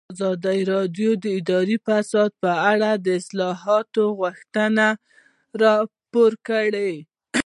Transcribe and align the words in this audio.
ازادي 0.13 0.59
راډیو 0.73 1.09
د 1.23 1.25
اداري 1.39 1.77
فساد 1.85 2.31
په 2.43 2.51
اړه 2.71 2.89
د 3.05 3.07
اصلاحاتو 3.21 4.03
غوښتنې 4.19 4.89
راپور 5.63 6.31
کړې. 6.47 6.93